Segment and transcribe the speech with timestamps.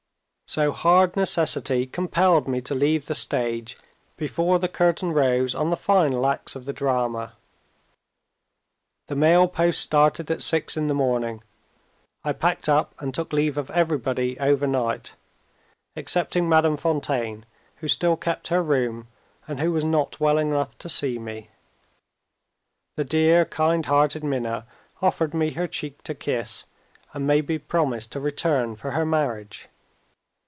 [0.47, 3.77] So hard necessity compelled me to leave the stage,
[4.17, 7.37] before the curtain rose on the final acts of the drama.
[9.07, 11.41] The mail post started at six in the morning.
[12.25, 15.13] I packed up, and took leave of everybody, overnight
[15.95, 17.45] excepting Madame Fontaine,
[17.77, 19.07] who still kept her room,
[19.47, 21.47] and who was not well enough to see me.
[22.97, 24.67] The dear kind hearted Minna
[25.01, 26.65] offered me her cheek to kiss,
[27.13, 29.69] and made me promise to return for her marriage.